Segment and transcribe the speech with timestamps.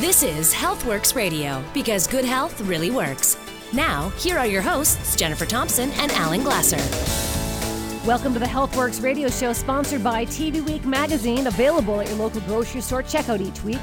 [0.00, 3.36] This is Healthworx Radio because good health really works.
[3.72, 6.76] Now, here are your hosts, Jennifer Thompson and Alan Glasser.
[8.06, 12.40] Welcome to the Healthworx radio show sponsored by TV Week magazine, available at your local
[12.42, 13.02] grocery store.
[13.02, 13.80] Check out each week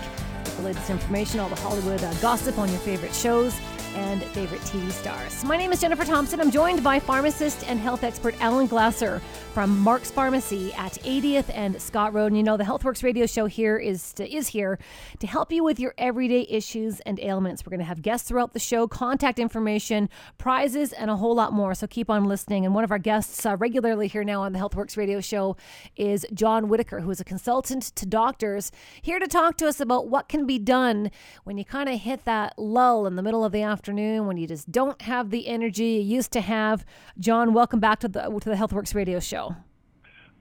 [0.55, 3.53] the latest information, all the Hollywood uh, gossip on your favorite shows
[3.95, 5.43] and favorite TV stars.
[5.45, 6.41] My name is Jennifer Thompson.
[6.41, 9.21] I'm joined by pharmacist and health expert Alan Glasser
[9.53, 12.27] from Mark's Pharmacy at 80th and Scott Road.
[12.27, 14.77] And you know, the Healthworx radio show here is to, is here
[15.19, 17.65] to help you with your everyday issues and ailments.
[17.65, 21.53] We're going to have guests throughout the show, contact information, prizes, and a whole lot
[21.53, 21.73] more.
[21.73, 22.65] So keep on listening.
[22.65, 25.55] And one of our guests uh, regularly here now on the Healthworx radio show
[25.95, 30.09] is John Whitaker, who is a consultant to doctors, here to talk to us about
[30.09, 31.11] what can be done
[31.45, 34.47] when you kind of hit that lull in the middle of the afternoon when you
[34.47, 36.85] just don't have the energy you used to have.
[37.19, 39.55] John, welcome back to the to the Healthworx radio show.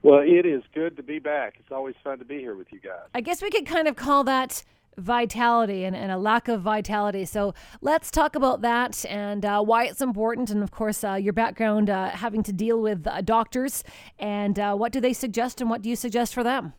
[0.01, 1.55] Well, it is good to be back.
[1.59, 3.07] It's always fun to be here with you guys.
[3.13, 4.63] I guess we could kind of call that
[4.97, 7.25] vitality and, and a lack of vitality.
[7.25, 10.49] So let's talk about that and uh, why it's important.
[10.49, 13.83] And of course, uh, your background uh, having to deal with uh, doctors
[14.17, 16.73] and uh, what do they suggest and what do you suggest for them?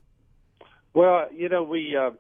[0.95, 2.11] Well, you know, we uh,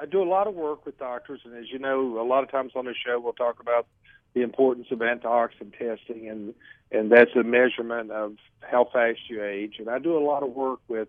[0.00, 2.50] I do a lot of work with doctors, and as you know, a lot of
[2.50, 3.86] times on the show we'll talk about
[4.34, 6.54] the importance of antioxidant testing, and
[6.90, 9.76] and that's a measurement of how fast you age.
[9.78, 11.08] And I do a lot of work with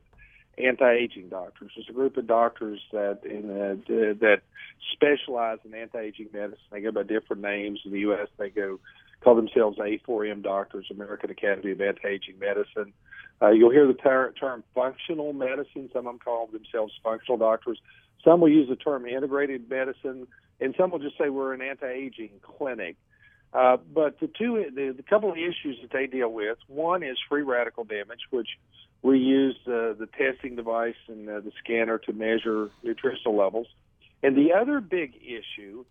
[0.58, 1.72] anti-aging doctors.
[1.76, 4.42] There's a group of doctors that in uh, that
[4.92, 6.58] specialize in anti-aging medicine.
[6.72, 8.28] They go by different names in the U.S.
[8.38, 8.80] They go
[9.24, 12.94] call themselves A4M doctors, American Academy of Anti-Aging Medicine.
[13.42, 15.90] Uh, you'll hear the ter- term functional medicine.
[15.94, 17.80] Some of them call themselves functional doctors.
[18.24, 20.28] Some will use the term integrated medicine,
[20.60, 22.96] and some will just say we're an anti-aging clinic.
[23.54, 27.18] Uh, but the two, the, the couple of issues that they deal with, one is
[27.30, 28.48] free radical damage, which
[29.04, 33.68] we use uh, the testing device and uh, the scanner to measure nutritional levels.
[34.24, 35.86] And the other big issue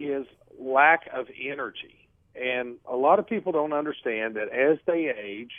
[0.00, 0.26] is
[0.58, 2.08] lack of energy.
[2.34, 5.52] And a lot of people don't understand that as they age,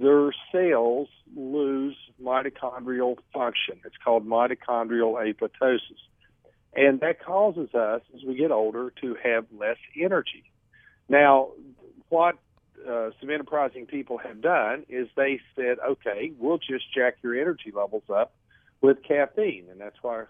[0.00, 3.80] their cells lose mitochondrial function.
[3.84, 6.00] It's called mitochondrial apoptosis.
[6.74, 10.44] And that causes us, as we get older, to have less energy.
[11.08, 11.50] Now,
[12.08, 12.36] what
[12.88, 17.72] uh, some enterprising people have done is they said, okay, we'll just jack your energy
[17.74, 18.32] levels up
[18.80, 19.66] with caffeine.
[19.70, 20.24] And that's why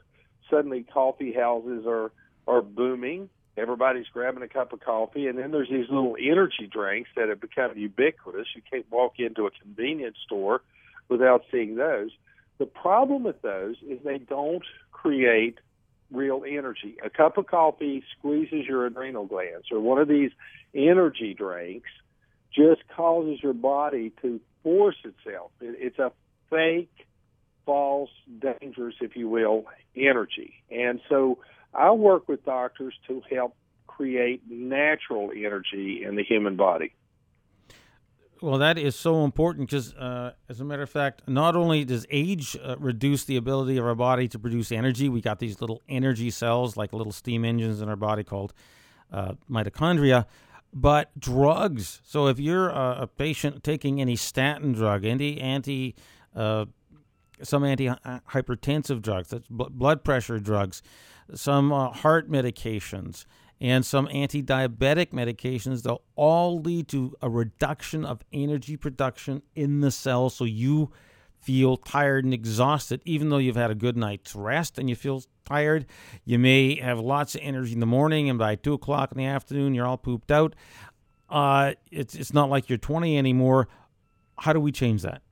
[0.51, 2.11] suddenly coffee houses are,
[2.49, 7.11] are booming everybody's grabbing a cup of coffee, and then there's these little energy drinks
[7.17, 8.47] that have become ubiquitous.
[8.55, 10.63] You can't walk into a convenience store
[11.09, 12.11] without seeing those.
[12.59, 15.59] The problem with those is they don't create
[16.13, 16.97] real energy.
[17.05, 20.31] A cup of coffee squeezes your adrenal glands, or one of these
[20.75, 21.89] energy drinks
[22.55, 25.51] just causes your body to force itself.
[25.61, 26.13] it's a
[26.51, 27.07] fake,
[27.65, 28.11] false,
[28.41, 29.65] dangerous, if you will,
[29.97, 30.55] energy.
[30.71, 31.39] And so
[31.75, 33.55] I work with doctors to help
[33.87, 36.95] create natural energy in the human body.
[38.43, 42.07] Well, that is so important because, uh, as a matter of fact, not only does
[42.11, 45.83] age uh, reduce the ability of our body to produce energy, we got these little
[45.91, 48.55] energy cells, like little steam engines in our body called
[49.13, 50.25] uh, mitochondria,
[50.73, 52.01] but drugs.
[52.03, 55.95] So if you're a, a patient taking any statin drug, any anti,
[56.35, 56.65] uh,
[57.43, 60.83] some anti-hypertensive drugs, that's blood pressure drugs,
[61.35, 63.25] some uh, heart medications,
[63.61, 69.81] and some anti diabetic medications, they'll all lead to a reduction of energy production in
[69.81, 70.31] the cell.
[70.31, 70.91] So you
[71.41, 75.23] feel tired and exhausted, even though you've had a good night's rest and you feel
[75.45, 75.87] tired.
[76.25, 79.27] You may have lots of energy in the morning, and by two o'clock in the
[79.27, 80.55] afternoon, you're all pooped out.
[81.29, 83.69] Uh, it's, it's not like you're 20 anymore.
[84.39, 85.23] How do we change that?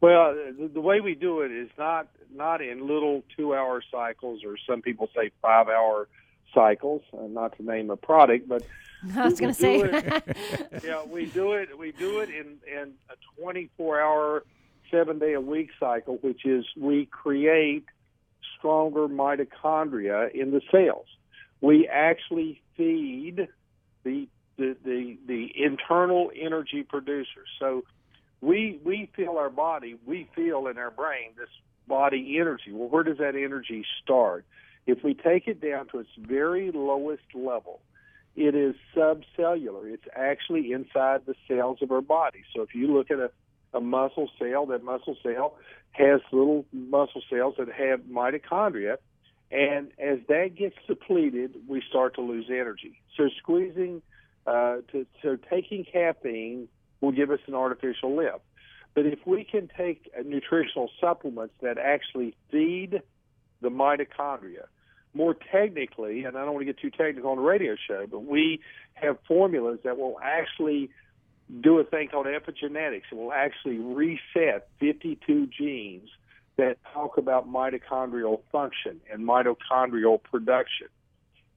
[0.00, 4.42] Well, the, the way we do it is not not in little two hour cycles
[4.44, 6.08] or some people say five hour
[6.54, 7.02] cycles.
[7.12, 8.62] Uh, not to name a product, but
[9.16, 11.76] I was going to say, it, yeah, we do it.
[11.78, 14.44] We do it in in a twenty four hour,
[14.90, 17.84] seven day a week cycle, which is we create
[18.58, 21.06] stronger mitochondria in the cells.
[21.60, 23.48] We actually feed
[24.04, 27.48] the the the, the internal energy producers.
[27.58, 27.84] So
[28.40, 31.48] we we feel our body, we feel in our brain this
[31.86, 32.72] body energy.
[32.72, 34.44] Well, where does that energy start?
[34.86, 37.80] If we take it down to its very lowest level,
[38.36, 39.92] it is subcellular.
[39.92, 42.44] It's actually inside the cells of our body.
[42.54, 43.30] So if you look at a,
[43.74, 45.56] a muscle cell, that muscle cell
[45.92, 48.96] has little muscle cells that have mitochondria.
[49.50, 53.02] And as that gets depleted, we start to lose energy.
[53.16, 54.00] So squeezing,
[54.46, 56.68] uh, to, so taking caffeine
[57.00, 58.44] will give us an artificial lift.
[58.94, 63.02] But if we can take nutritional supplements that actually feed
[63.60, 64.64] the mitochondria,
[65.14, 68.24] more technically, and I don't want to get too technical on the radio show, but
[68.24, 68.60] we
[68.94, 70.90] have formulas that will actually
[71.60, 73.02] do a thing called epigenetics.
[73.10, 76.08] It will actually reset 52 genes
[76.56, 80.88] that talk about mitochondrial function and mitochondrial production.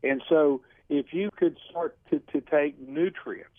[0.04, 3.50] And so, if you could start to, to take nutrients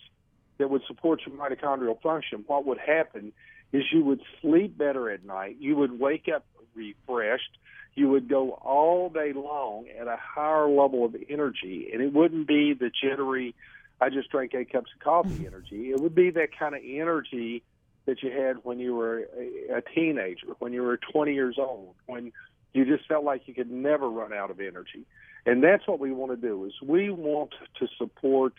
[0.57, 3.33] that would support your mitochondrial function, what would happen
[3.73, 7.57] is you would sleep better at night, you would wake up refreshed,
[7.95, 12.47] you would go all day long at a higher level of energy, and it wouldn't
[12.47, 13.55] be the jittery,
[14.01, 15.47] I just drank eight cups of coffee mm-hmm.
[15.47, 15.91] energy.
[15.91, 17.63] It would be that kind of energy
[18.05, 21.95] that you had when you were a, a teenager, when you were 20 years old,
[22.05, 22.31] when
[22.73, 25.05] you just felt like you could never run out of energy.
[25.45, 28.53] And that's what we want to do is we want to support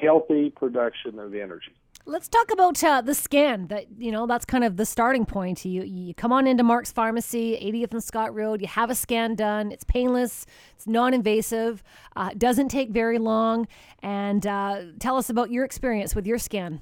[0.00, 1.72] healthy production of energy.
[2.08, 3.66] Let's talk about uh, the scan.
[3.66, 5.64] That you know, that's kind of the starting point.
[5.64, 8.60] You you come on into Mark's Pharmacy, 80th and Scott Road.
[8.60, 9.72] You have a scan done.
[9.72, 10.46] It's painless.
[10.76, 11.82] It's non-invasive.
[12.14, 13.66] Uh, doesn't take very long.
[14.02, 16.80] And uh, tell us about your experience with your scan.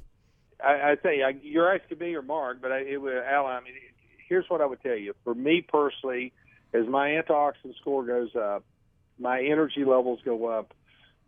[0.63, 3.47] I, I tell you, I, you're asking me or Mark, but I, it would, Al.
[3.47, 3.75] I mean,
[4.29, 5.15] here's what I would tell you.
[5.25, 6.33] For me personally,
[6.75, 8.65] as my antioxidant score goes up,
[9.19, 10.75] my energy levels go up,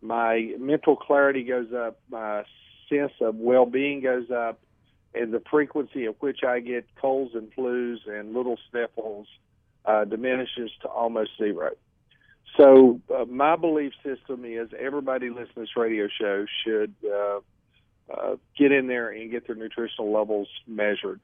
[0.01, 2.43] my mental clarity goes up, my
[2.89, 4.59] sense of well-being goes up,
[5.13, 9.27] and the frequency at which I get colds and flus and little sniffles
[9.85, 11.71] uh, diminishes to almost zero.
[12.57, 17.39] So uh, my belief system is everybody listening to this radio show should uh,
[18.11, 21.19] uh, get in there and get their nutritional levels measured.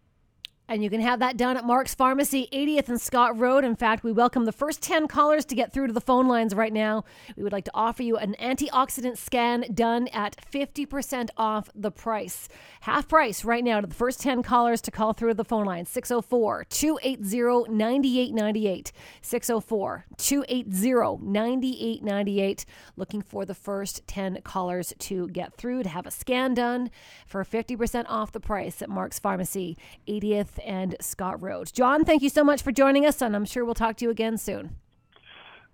[0.70, 3.66] And you can have that done at Mark's Pharmacy, 80th and Scott Road.
[3.66, 6.56] In fact, we welcome the first 10 callers to get through to the phone lines
[6.56, 7.04] right now.
[7.36, 12.48] We would like to offer you an antioxidant scan done at 50% off the price.
[12.82, 15.86] Half price right now to the first 10 callers to call through the phone line
[15.86, 18.94] 604 280 9898.
[19.22, 22.66] 604 280 9898.
[22.96, 26.90] Looking for the first 10 callers to get through to have a scan done
[27.28, 29.78] for 50% off the price at Mark's Pharmacy,
[30.08, 31.72] 80th and Scott Road.
[31.74, 34.12] John, thank you so much for joining us, and I'm sure we'll talk to you
[34.12, 34.76] again soon.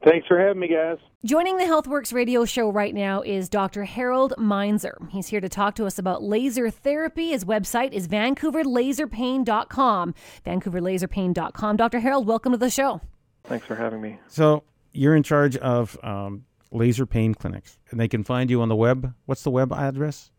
[0.04, 0.98] Thanks for having me, guys.
[1.26, 3.84] Joining the Healthworx radio show right now is Dr.
[3.84, 4.98] Harold Meinzer.
[5.10, 7.32] He's here to talk to us about laser therapy.
[7.32, 10.14] His website is vancouverlaserpain.com.
[10.46, 11.76] Vancouverlaserpain.com.
[11.76, 12.00] Dr.
[12.00, 13.02] Harold, welcome to the show.
[13.44, 14.20] Thanks for having me.
[14.28, 18.70] So, you're in charge of um, laser pain clinics, and they can find you on
[18.70, 19.14] the web.
[19.26, 20.32] What's the web address?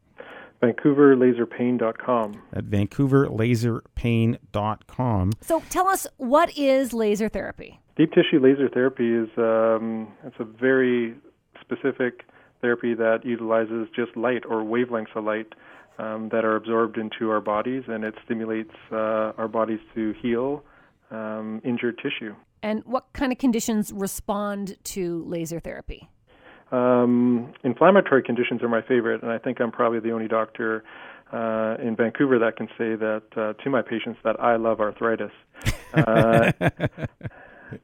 [0.62, 2.42] VancouverLaserPain.com.
[2.52, 5.32] At VancouverLaserPain.com.
[5.40, 7.80] So tell us, what is laser therapy?
[7.96, 11.16] Deep tissue laser therapy is um, it's a very
[11.60, 12.24] specific
[12.60, 15.52] therapy that utilizes just light or wavelengths of light
[15.98, 20.62] um, that are absorbed into our bodies, and it stimulates uh, our bodies to heal
[21.10, 22.34] um, injured tissue.
[22.62, 26.08] And what kind of conditions respond to laser therapy?
[26.70, 30.84] Um, inflammatory conditions are my favorite, and I think I'm probably the only doctor
[31.32, 35.32] uh, in Vancouver that can say that uh, to my patients that I love arthritis.
[35.92, 36.52] Uh,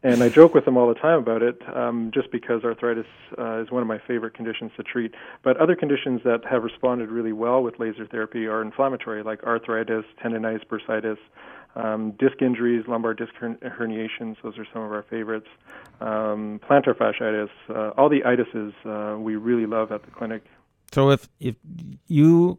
[0.03, 3.07] and I joke with them all the time about it, um, just because arthritis
[3.39, 5.15] uh, is one of my favorite conditions to treat.
[5.43, 10.05] But other conditions that have responded really well with laser therapy are inflammatory, like arthritis,
[10.23, 11.19] tendonitis, bursitis,
[11.77, 15.49] um, disc injuries, lumbar disc herniations, those are some of our favorites.
[16.01, 20.45] Um, plantar fasciitis, uh, all the itises uh, we really love at the clinic.
[20.93, 21.57] So if if
[22.07, 22.59] you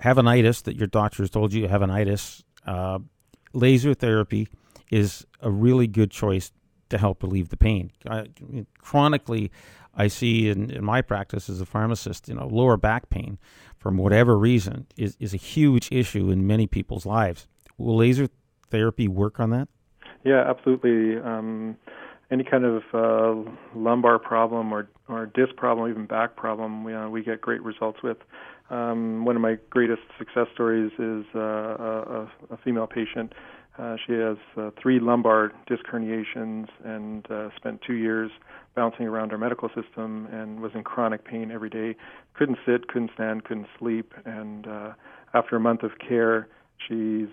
[0.00, 2.98] have an itis that your doctor has told you you have an itis, uh,
[3.52, 4.48] laser therapy
[4.90, 6.50] is a really good choice
[6.90, 7.90] to help relieve the pain.
[8.08, 8.28] I,
[8.78, 9.50] chronically,
[9.94, 13.38] I see in, in my practice as a pharmacist, you know, lower back pain
[13.76, 17.46] from whatever reason is, is a huge issue in many people's lives.
[17.76, 18.28] Will laser
[18.70, 19.68] therapy work on that?
[20.24, 21.18] Yeah, absolutely.
[21.18, 21.76] Um,
[22.30, 27.08] any kind of uh, lumbar problem or or disc problem, even back problem, we uh,
[27.08, 28.18] we get great results with.
[28.70, 33.32] Um, one of my greatest success stories is uh, a, a female patient.
[33.78, 38.30] Uh, she has uh, three lumbar disc herniations and uh, spent two years
[38.74, 41.94] bouncing around our medical system and was in chronic pain every day.
[42.34, 44.92] Couldn't sit, couldn't stand, couldn't sleep, and uh,
[45.32, 46.48] after a month of care,
[46.86, 47.28] she's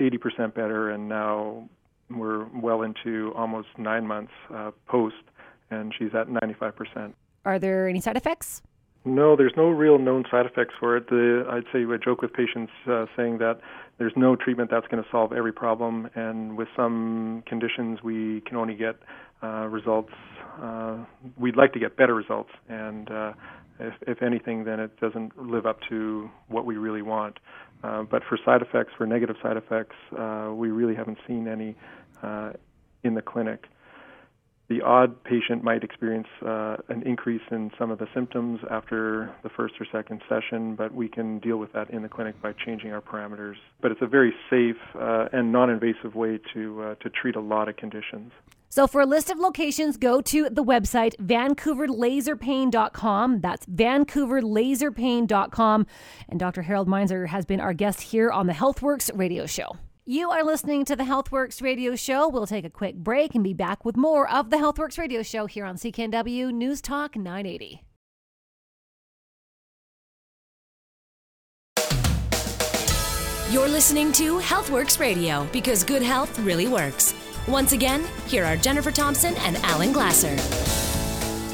[0.00, 1.68] 80% better, and now
[2.10, 5.22] we're well into almost nine months uh, post,
[5.70, 7.12] and she's at 95%.
[7.44, 8.62] Are there any side effects?
[9.04, 11.08] No, there's no real known side effects for it.
[11.08, 13.60] The, I'd say I joke with patients uh, saying that
[13.98, 18.56] there's no treatment that's going to solve every problem, and with some conditions we can
[18.58, 18.96] only get
[19.42, 20.12] uh, results.
[20.62, 20.98] Uh,
[21.38, 23.32] we'd like to get better results, and uh,
[23.78, 27.38] if, if anything, then it doesn't live up to what we really want.
[27.82, 31.74] Uh, but for side effects, for negative side effects, uh, we really haven't seen any
[33.02, 33.64] in the clinic.
[34.70, 39.48] The odd patient might experience uh, an increase in some of the symptoms after the
[39.48, 42.92] first or second session, but we can deal with that in the clinic by changing
[42.92, 43.56] our parameters.
[43.82, 47.68] But it's a very safe uh, and non-invasive way to uh, to treat a lot
[47.68, 48.30] of conditions.
[48.68, 53.40] So for a list of locations, go to the website vancouverlaserpain.com.
[53.40, 55.86] That's vancouverlaserpain.com.
[56.28, 56.62] And Dr.
[56.62, 59.72] Harold Meinzer has been our guest here on the Healthworx radio show.
[60.10, 62.28] You are listening to the Healthworx radio show.
[62.28, 65.46] We'll take a quick break and be back with more of the Healthworx radio show
[65.46, 67.84] here on CKNW News Talk 980.
[73.52, 77.14] You're listening to Healthworx Radio because good health really works.
[77.46, 80.34] Once again, here are Jennifer Thompson and Alan Glasser.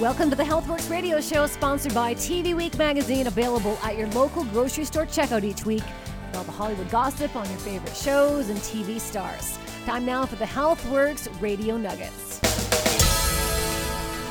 [0.00, 4.44] Welcome to the Healthworx radio show, sponsored by TV Week magazine, available at your local
[4.44, 5.84] grocery store checkout each week.
[6.34, 9.58] All the Hollywood gossip on your favorite shows and TV stars.
[9.84, 12.40] Time now for the Healthworx radio nuggets.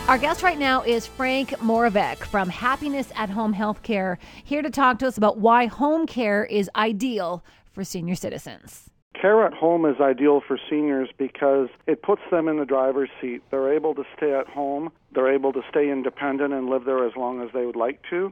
[0.08, 5.00] Our guest right now is Frank Moravec from Happiness at Home Healthcare, here to talk
[5.00, 8.92] to us about why home care is ideal for senior citizens.
[9.20, 13.42] Care at home is ideal for seniors because it puts them in the driver's seat.
[13.50, 17.16] They're able to stay at home, they're able to stay independent and live there as
[17.16, 18.32] long as they would like to.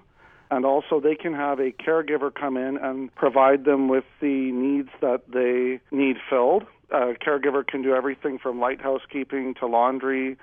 [0.54, 4.90] And also, they can have a caregiver come in and provide them with the needs
[5.02, 6.64] that they need filled.
[6.92, 10.38] A caregiver can do everything from light housekeeping to laundry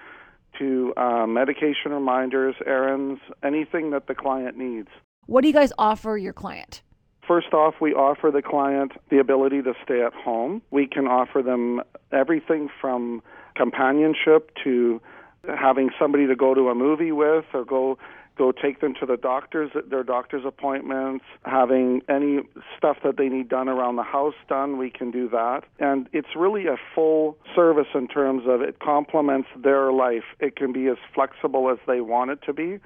[0.59, 4.89] to uh, medication reminders, errands, anything that the client needs.
[5.27, 6.83] What do you guys offer your client?
[7.29, 10.61] First off, we offer the client the ability to stay at home.
[10.73, 13.23] We can offer them everything from
[13.55, 15.01] companionship to
[15.47, 17.97] having somebody to go to a movie with or go
[18.41, 21.27] go take them to the doctors their doctor's appointments.
[21.45, 22.41] Having any
[22.77, 25.61] stuff that they need done around the house done we can do that.
[25.79, 30.25] And it's really a full service in terms of it complements their life.
[30.39, 32.79] It can be as flexible as they want it to be.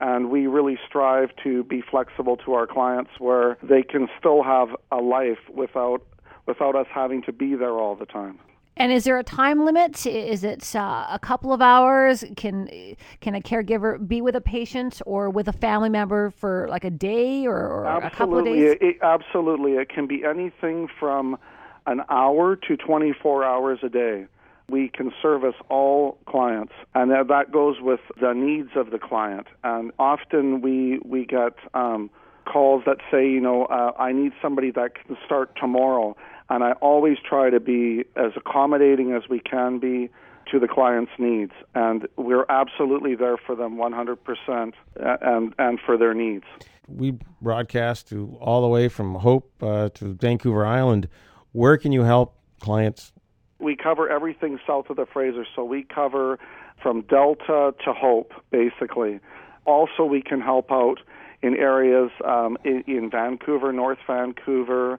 [0.00, 4.68] And we really strive to be flexible to our clients where they can still have
[4.92, 6.02] a life without
[6.46, 8.38] without us having to be there all the time
[8.80, 10.06] and is there a time limit?
[10.06, 12.24] Is it uh, a couple of hours?
[12.36, 16.84] Can can a caregiver be with a patient or with a family member for like
[16.84, 18.78] a day or, or a couple of days?
[18.80, 21.38] It, absolutely, it can be anything from
[21.86, 24.26] an hour to 24 hours a day.
[24.70, 29.46] We can service all clients, and that goes with the needs of the client.
[29.62, 32.08] And often we we get um,
[32.46, 36.16] calls that say, you know, uh, I need somebody that can start tomorrow
[36.50, 40.10] and I always try to be as accommodating as we can be
[40.50, 46.12] to the client's needs, and we're absolutely there for them 100% and, and for their
[46.12, 46.44] needs.
[46.88, 51.08] We broadcast to all the way from Hope uh, to Vancouver Island.
[51.52, 53.12] Where can you help clients?
[53.60, 56.40] We cover everything south of the Fraser, so we cover
[56.82, 59.20] from Delta to Hope, basically.
[59.66, 60.98] Also, we can help out
[61.42, 64.98] in areas um, in, in Vancouver, North Vancouver,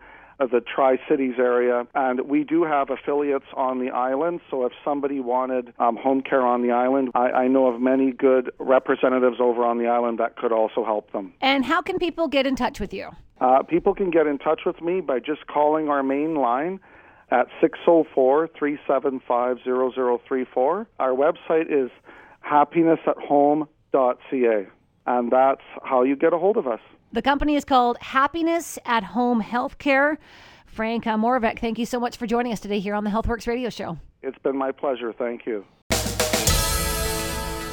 [0.50, 1.86] the Tri Cities area.
[1.94, 4.42] And we do have affiliates on the island.
[4.50, 8.12] So if somebody wanted um, home care on the island, I, I know of many
[8.12, 11.34] good representatives over on the island that could also help them.
[11.42, 13.10] And how can people get in touch with you?
[13.40, 16.80] Uh, people can get in touch with me by just calling our main line
[17.32, 20.88] at 604 375 0034.
[21.00, 21.90] Our website is
[22.46, 24.68] happinessathome.ca,
[25.08, 26.82] and that's how you get a hold of us.
[27.14, 30.16] The company is called Happiness at Home Healthcare.
[30.66, 33.48] Frank uh, Moravec, thank you so much for joining us today here on the Healthworx
[33.48, 33.98] radio show.
[34.22, 35.12] It's been my pleasure.
[35.12, 35.66] Thank you.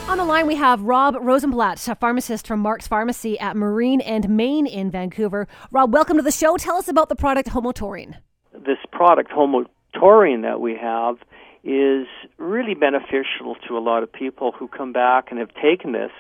[0.09, 4.29] On the line, we have Rob Rosenblatt, a pharmacist from Mark's Pharmacy at Marine and
[4.29, 5.47] Main in Vancouver.
[5.71, 6.57] Rob, welcome to the show.
[6.57, 8.17] Tell us about the product Homotaurine.
[8.53, 11.19] This product, Homotaurine, that we have
[11.63, 16.11] is really beneficial to a lot of people who come back and have taken this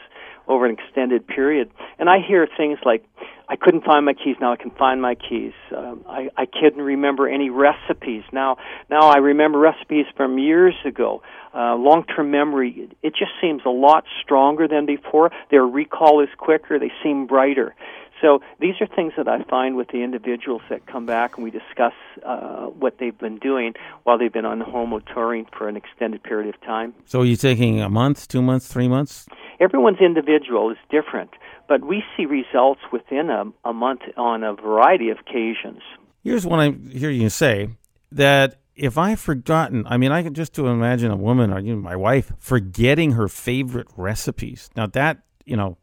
[0.48, 1.70] over an extended period.
[1.98, 3.04] And I hear things like,
[3.50, 4.36] I couldn't find my keys.
[4.40, 5.52] Now I can find my keys.
[5.74, 8.22] Um, I, I couldn't remember any recipes.
[8.32, 8.56] Now,
[8.90, 11.22] now I remember recipes from years ago.
[11.54, 15.30] Uh, long-term memory, it just seems a lot stronger than before.
[15.50, 16.78] Their recall is quicker.
[16.78, 17.74] They seem brighter.
[18.20, 21.50] So these are things that I find with the individuals that come back and we
[21.50, 21.92] discuss
[22.24, 26.60] uh, what they've been doing while they've been on homotaurine for an extended period of
[26.62, 26.94] time.
[27.06, 29.26] So are you taking a month, two months, three months?
[29.60, 31.30] Everyone's individual is different,
[31.68, 35.82] but we see results within a, a month on a variety of occasions.
[36.22, 37.70] Here's what I hear you say
[38.12, 41.74] that if I've forgotten, I mean, I can just to imagine a woman or you
[41.74, 44.70] know, my wife forgetting her favorite recipes.
[44.76, 45.78] Now that you know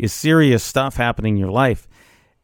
[0.00, 1.86] is serious stuff happening in your life.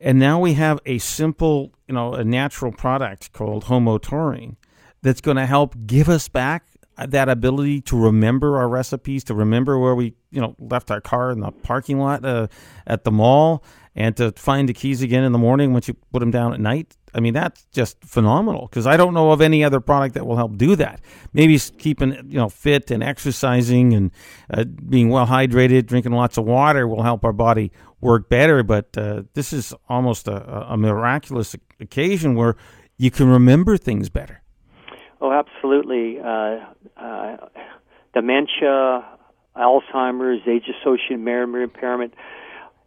[0.00, 4.56] And now we have a simple, you know, a natural product called homotaurine
[5.02, 6.64] that's going to help give us back
[6.98, 11.30] that ability to remember our recipes, to remember where we, you know, left our car
[11.30, 12.46] in the parking lot uh,
[12.86, 13.62] at the mall,
[13.97, 16.61] and to find the keys again in the morning once you put them down at
[16.61, 16.95] night.
[17.15, 20.37] I mean, that's just phenomenal because I don't know of any other product that will
[20.37, 21.00] help do that.
[21.33, 24.11] Maybe keeping you know fit and exercising and
[24.53, 27.73] uh, being well hydrated, drinking lots of water will help our body
[28.03, 28.62] work better.
[28.62, 32.57] But uh, this is almost a, a miraculous occasion where
[32.99, 34.43] you can remember things better.
[35.23, 36.21] Oh, absolutely.
[36.21, 36.59] Uh,
[36.99, 37.37] uh,
[38.12, 39.07] dementia,
[39.57, 42.12] Alzheimer's, age-associated memory impairment.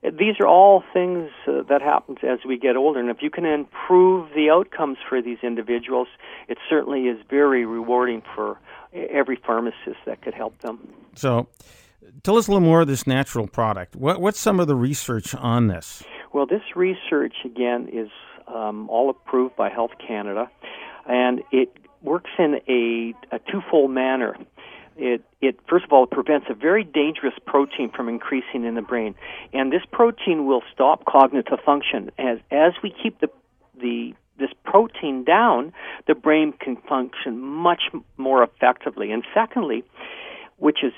[0.02, 3.46] These are all things uh, that happens as we get older, and if you can
[3.46, 6.08] improve the outcomes for these individuals,
[6.48, 8.58] it certainly is very rewarding for
[8.94, 10.94] every pharmacist that could help them.
[11.16, 11.50] So,
[12.24, 13.96] tell us a little more of this natural product.
[13.98, 16.02] What, what's some of the research on this?
[16.34, 18.10] Well, this research again is
[18.48, 20.50] um, all approved by Health Canada,
[21.08, 24.38] and it works in a, a twofold manner.
[25.02, 29.16] It, it first of all prevents a very dangerous protein from increasing in the brain,
[29.54, 33.30] and this protein will stop cognitive function as as we keep the
[33.80, 35.74] the this protein down,
[36.08, 37.82] the brain can function much
[38.18, 39.12] more effectively.
[39.12, 39.84] And secondly,
[40.58, 40.94] which is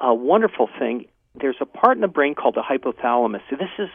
[0.00, 3.40] a wonderful thing, there's a part in the brain called the hypothalamus.
[3.50, 3.88] So this is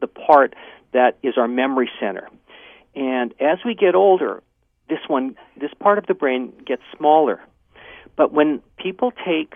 [0.00, 0.54] the part
[0.92, 2.28] that is our memory center.
[2.94, 4.42] And as we get older,
[4.88, 7.40] this one, this part of the brain gets smaller.
[8.16, 9.54] But when people take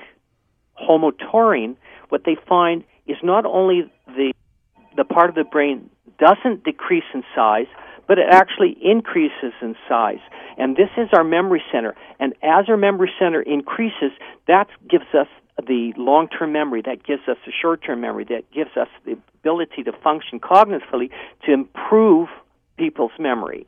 [0.81, 1.76] homotaurine,
[2.09, 4.33] what they find is not only the
[4.97, 5.88] the part of the brain
[6.19, 7.67] doesn't decrease in size,
[8.07, 10.21] but it actually increases in size.
[10.59, 11.95] And this is our memory center.
[12.21, 14.12] And as our memory center increases,
[14.49, 15.29] that gives us
[15.67, 19.17] the long term memory, that gives us the short term memory, that gives us the
[19.41, 21.11] ability to function cognitively
[21.47, 22.29] to improve
[22.76, 23.67] people's memory.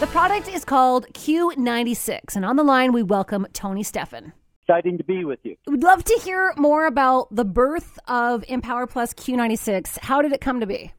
[0.00, 4.32] The product is called Q96, and on the line we welcome Tony Stephan.
[4.62, 5.56] Exciting to be with you.
[5.68, 10.00] We'd love to hear more about the birth of Empower Plus Q96.
[10.00, 10.92] How did it come to be?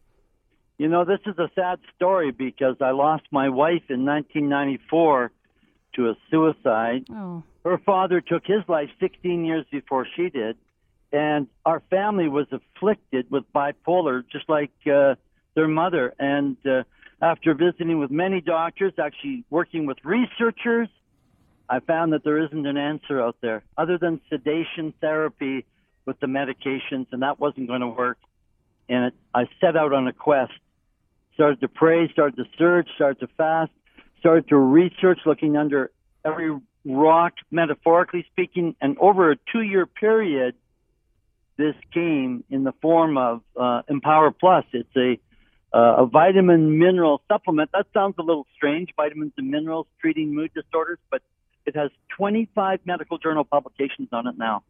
[0.77, 5.31] You know, this is a sad story because I lost my wife in 1994
[5.95, 7.05] to a suicide.
[7.11, 7.43] Oh.
[7.65, 10.55] Her father took his life 16 years before she did,
[11.11, 15.15] and our family was afflicted with bipolar, just like uh,
[15.53, 16.13] their mother.
[16.17, 16.83] And uh,
[17.21, 20.89] after visiting with many doctors, actually working with researchers,
[21.69, 25.65] I found that there isn't an answer out there other than sedation therapy
[26.05, 28.17] with the medications, and that wasn't going to work.
[28.87, 30.53] And it, I set out on a quest.
[31.33, 33.71] Started to pray, started to search, started to fast,
[34.19, 35.91] started to research, looking under
[36.23, 40.55] every rock, metaphorically speaking, and over a two-year period,
[41.57, 44.65] this came in the form of uh, Empower Plus.
[44.71, 45.19] It's a
[45.75, 47.69] uh, a vitamin mineral supplement.
[47.73, 51.21] That sounds a little strange, vitamins and minerals treating mood disorders, but
[51.65, 54.63] it has 25 medical journal publications on it now.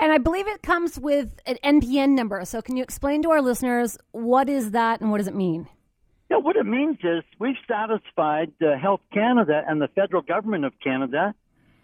[0.00, 2.44] And I believe it comes with an NPN number.
[2.44, 5.66] So, can you explain to our listeners what is that and what does it mean?
[6.30, 10.72] Yeah, what it means is we've satisfied uh, Health Canada and the federal government of
[10.78, 11.34] Canada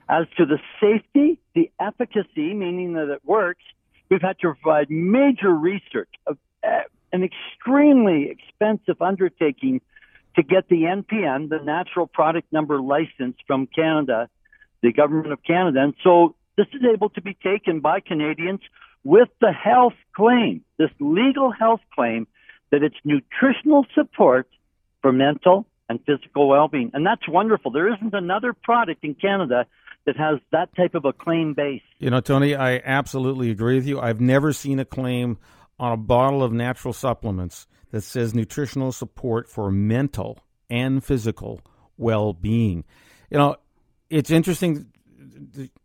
[0.09, 3.62] as to the safety, the efficacy, meaning that it works.
[4.11, 6.83] We've had to provide major research of uh,
[7.14, 9.81] an extremely expensive undertaking
[10.35, 14.29] to get the NPN, the natural product number license from Canada,
[14.83, 15.81] the government of Canada.
[15.81, 18.61] And so this is able to be taken by Canadians
[19.05, 22.27] with the health claim, this legal health claim
[22.72, 24.48] that it's nutritional support
[25.00, 26.90] for mental and physical well-being.
[26.94, 27.70] And that's wonderful.
[27.70, 29.66] There isn't another product in Canada
[30.07, 31.83] that has that type of a claim base.
[31.98, 34.00] You know, Tony, I absolutely agree with you.
[34.00, 35.38] I've never seen a claim
[35.79, 40.39] on a bottle of natural supplements that says nutritional support for mental
[40.71, 41.61] and physical
[41.97, 42.85] well being.
[43.31, 43.57] You know,
[44.11, 44.87] it's interesting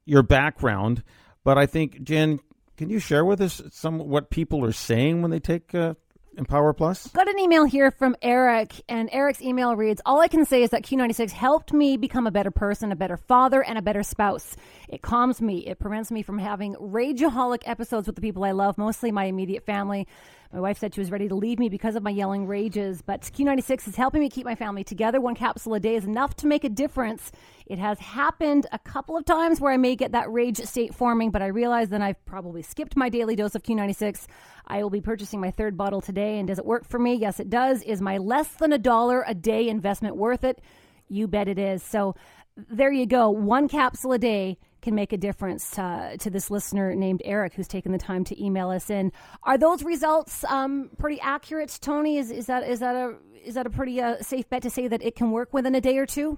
[0.06, 1.04] your background,
[1.44, 2.40] but I think, Jen,
[2.78, 5.96] can you share with us some what people are saying when they take uh,
[6.40, 7.08] Empower Plus?
[7.10, 10.70] Got an email here from Eric, and Eric's email reads All I can say is
[10.70, 14.56] that Q96 helped me become a better person, a better father, and a better spouse.
[14.88, 18.78] It calms me, it prevents me from having rageaholic episodes with the people I love,
[18.78, 20.08] mostly my immediate family.
[20.52, 23.22] My wife said she was ready to leave me because of my yelling rages, but
[23.22, 25.22] Q96 is helping me keep my family together.
[25.22, 27.32] One capsule a day is enough to make a difference.
[27.68, 31.30] It has happened a couple of times where I may get that rage state forming,
[31.30, 34.26] but I realize then I've probably skipped my daily dose of Q96.
[34.70, 36.38] I will be purchasing my third bottle today.
[36.40, 37.16] And does it work for me?
[37.16, 37.82] Yes, it does.
[37.84, 40.62] Is my less than a dollar a day investment worth it?
[41.08, 41.82] You bet it is.
[41.82, 42.16] So
[42.56, 43.30] there you go.
[43.30, 47.68] One capsule a day can make a difference uh, to this listener named Eric who's
[47.68, 49.12] taken the time to email us in.
[49.44, 52.18] Are those results um, pretty accurate, Tony?
[52.18, 54.88] Is, is that is that a is that a pretty uh, safe bet to say
[54.88, 56.38] that it can work within a day or two?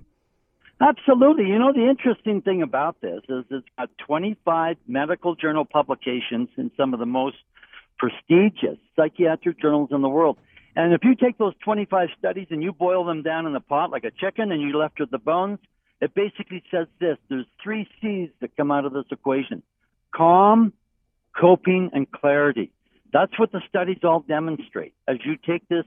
[0.80, 1.46] Absolutely.
[1.46, 6.72] You know, the interesting thing about this is it's got 25 medical journal publications in
[6.76, 7.38] some of the most
[8.02, 10.38] prestigious psychiatric journals in the world.
[10.76, 13.92] And if you take those 25 studies and you boil them down in a pot
[13.92, 15.60] like a chicken and you left with the bones,
[16.02, 19.62] it basically says this there's three C's that come out of this equation
[20.16, 20.74] calm,
[21.40, 22.72] coping, and clarity.
[23.14, 24.94] That's what the studies all demonstrate.
[25.08, 25.86] As you take this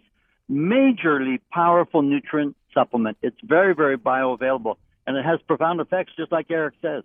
[0.49, 6.47] majorly powerful nutrient supplement, it's very, very bioavailable and it has profound effects, just like
[6.51, 7.03] Eric says.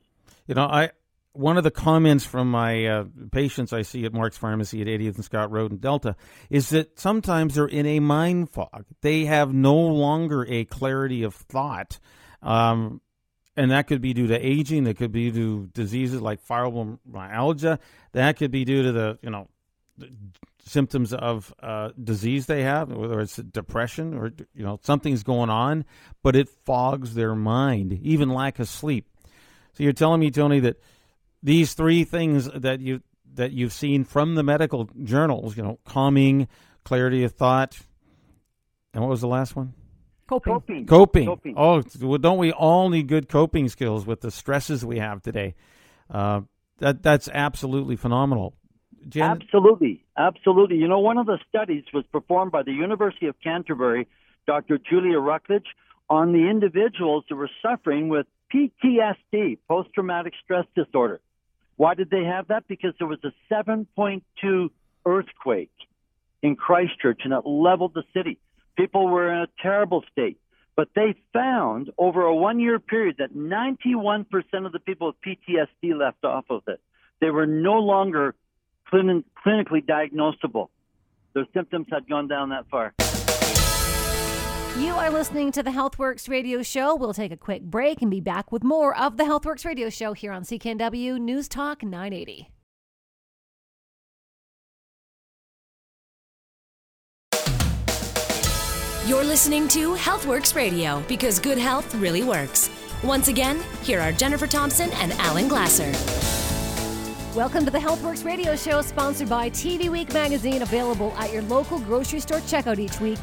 [0.47, 0.91] You know, I
[1.39, 5.15] one of the comments from my uh, patients I see at Mark's Pharmacy at 80th
[5.15, 6.17] and Scott Road in Delta
[6.49, 8.85] is that sometimes they're in a mind fog.
[9.01, 11.99] They have no longer a clarity of thought.
[12.41, 12.99] Um,
[13.55, 14.83] and that could be due to aging.
[14.83, 17.79] That could be due to diseases like fibromyalgia.
[18.11, 19.47] That could be due to the you know
[20.65, 25.85] symptoms of uh, disease they have, whether it's depression or you know something's going on,
[26.21, 29.07] but it fogs their mind, even lack of sleep.
[29.73, 30.81] So you're telling me, Tony, that
[31.41, 33.01] these three things that you
[33.35, 36.47] that you've seen from the medical journals, you know, calming,
[36.83, 37.77] clarity of thought,
[38.93, 39.73] and what was the last one?
[40.27, 40.53] Coping.
[40.53, 40.85] Coping.
[40.85, 41.25] Coping.
[41.25, 41.53] Coping.
[41.57, 45.55] Oh, well, don't we all need good coping skills with the stresses we have today?
[46.09, 46.41] Uh,
[46.77, 48.53] that that's absolutely phenomenal.
[49.07, 49.23] Jen?
[49.23, 50.77] Absolutely, absolutely.
[50.77, 54.07] You know, one of the studies was performed by the University of Canterbury,
[54.45, 54.77] Dr.
[54.77, 55.67] Julia Rucklidge,
[56.09, 61.21] on the individuals who were suffering with PTSD, post traumatic stress disorder.
[61.79, 62.67] Why did they have that?
[62.67, 64.69] Because there was a 7.2
[65.05, 65.71] earthquake
[66.41, 68.37] in Christchurch and it leveled the city.
[68.75, 70.37] People were in a terrible state.
[70.75, 74.25] But they found over a one year period that 91%
[74.65, 76.81] of the people with PTSD left off of it.
[77.21, 78.35] They were no longer
[78.91, 80.67] clin- clinically diagnosable.
[81.33, 82.93] Their symptoms had gone down that far.
[84.77, 86.95] You are listening to the Healthworx radio show.
[86.95, 90.13] We'll take a quick break and be back with more of the Healthworx radio show
[90.13, 92.49] here on CKNW News Talk 980.
[99.05, 102.69] You're listening to Healthworx Radio because good health really works.
[103.03, 106.38] Once again, here are Jennifer Thompson and Alan Glasser.
[107.35, 111.77] Welcome to the Healthworx radio show, sponsored by TV Week magazine, available at your local
[111.77, 113.19] grocery store checkout each week.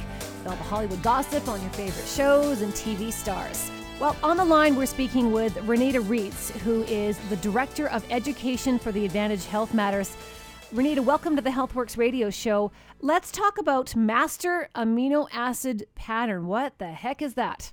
[0.46, 3.68] All the Hollywood gossip on your favorite shows and TV stars.
[3.98, 8.78] Well, on the line, we're speaking with Renita Reitz, who is the Director of Education
[8.78, 10.16] for the Advantage Health Matters.
[10.72, 12.70] Renita, welcome to the Healthworx radio show.
[13.00, 16.46] Let's talk about master amino acid pattern.
[16.46, 17.72] What the heck is that?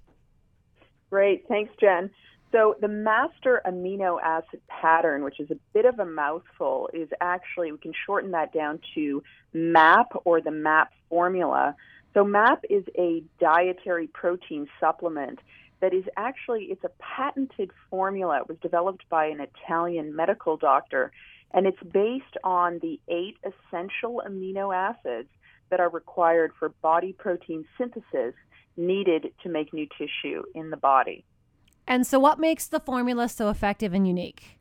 [1.12, 1.48] Great.
[1.48, 2.10] Thanks, Jen.
[2.54, 7.72] So, the master amino acid pattern, which is a bit of a mouthful, is actually,
[7.72, 11.76] we can shorten that down to MAP or the MAP formula.
[12.14, 15.40] So, MAP is a dietary protein supplement
[15.82, 18.42] that is actually, it's a patented formula.
[18.42, 21.12] It was developed by an Italian medical doctor,
[21.56, 25.30] and it's based on the eight essential amino acids
[25.72, 28.36] that are required for body protein synthesis
[28.78, 31.26] needed to make new tissue in the body.
[31.88, 34.58] And so, what makes the formula so effective and unique?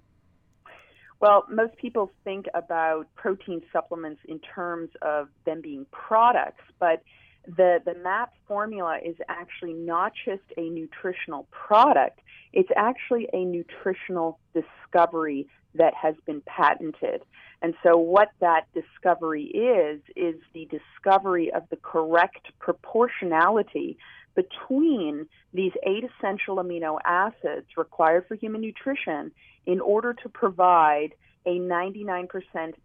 [1.21, 7.03] Well, most people think about protein supplements in terms of them being products, but
[7.47, 12.21] the, the MAP formula is actually not just a nutritional product,
[12.53, 17.23] it's actually a nutritional discovery that has been patented.
[17.63, 23.97] And so, what that discovery is, is the discovery of the correct proportionality
[24.35, 29.33] between these eight essential amino acids required for human nutrition
[29.67, 31.15] in order to provide
[31.47, 32.29] a 99%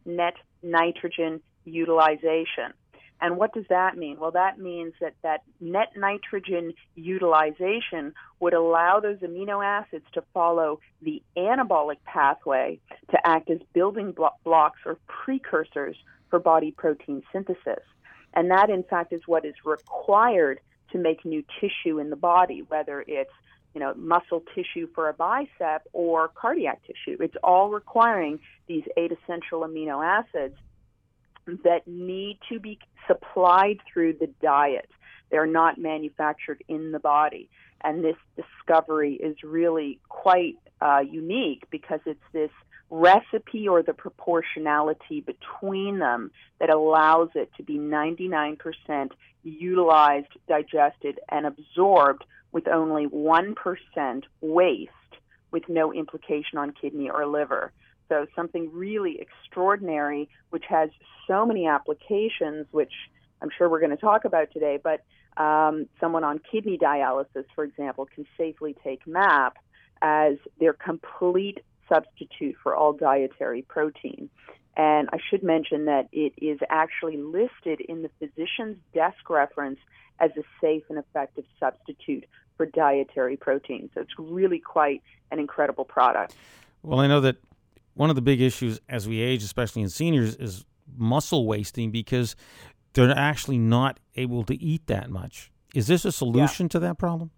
[0.05, 0.33] net
[0.63, 2.73] nitrogen utilization.
[3.19, 4.17] And what does that mean?
[4.19, 10.79] Well, that means that that net nitrogen utilization would allow those amino acids to follow
[11.01, 12.79] the anabolic pathway
[13.09, 15.95] to act as building blo- blocks or precursors
[16.29, 17.83] for body protein synthesis.
[18.33, 20.59] And that, in fact, is what is required
[20.91, 23.31] to make new tissue in the body, whether it's
[23.73, 27.17] you know muscle tissue for a bicep or cardiac tissue.
[27.21, 30.55] It's all requiring these eight essential amino acids
[31.63, 34.89] that need to be supplied through the diet.
[35.31, 37.49] They're not manufactured in the body.
[37.81, 42.51] And this discovery is really quite uh, unique because it's this
[42.89, 48.57] recipe or the proportionality between them that allows it to be 99%
[49.43, 54.91] utilized, digested, and absorbed with only 1% waste
[55.51, 57.71] with no implication on kidney or liver.
[58.09, 60.89] So something really extraordinary, which has
[61.27, 62.93] so many applications, which
[63.41, 64.79] I'm sure we're going to talk about today.
[64.81, 65.03] But
[65.41, 69.57] um, someone on kidney dialysis, for example, can safely take MAP
[70.01, 74.29] as their complete substitute for all dietary protein.
[74.75, 79.79] And I should mention that it is actually listed in the physician's desk reference
[80.19, 82.25] as a safe and effective substitute
[82.57, 83.89] for dietary protein.
[83.93, 86.35] So it's really quite an incredible product.
[86.83, 87.37] Well, I know that
[87.95, 92.35] one of the big issues as we age, especially in seniors, is muscle wasting because
[92.93, 95.51] they're actually not able to eat that much.
[95.73, 96.69] Is this a solution yeah.
[96.69, 97.31] to that problem?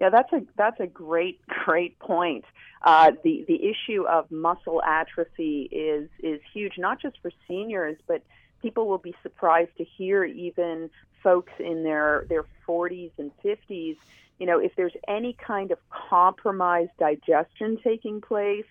[0.00, 2.44] Yeah, that's a that's a great great point.
[2.82, 8.22] Uh, the the issue of muscle atrophy is is huge, not just for seniors, but
[8.62, 10.90] people will be surprised to hear even
[11.22, 13.96] folks in their their 40s and 50s.
[14.38, 18.64] You know, if there's any kind of compromised digestion taking place,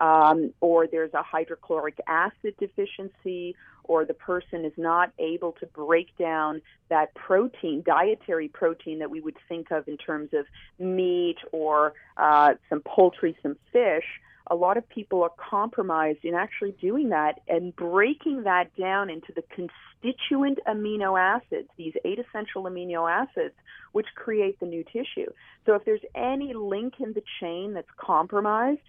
[0.00, 6.16] um, or there's a hydrochloric acid deficiency, or the person is not able to break
[6.16, 10.46] down that protein, dietary protein that we would think of in terms of
[10.78, 14.04] meat or uh, some poultry, some fish,
[14.50, 19.32] a lot of people are compromised in actually doing that and breaking that down into
[19.32, 23.54] the constituent amino acids, these eight essential amino acids,
[23.92, 25.30] which create the new tissue.
[25.66, 28.80] So if there's any link in the chain that's compromised,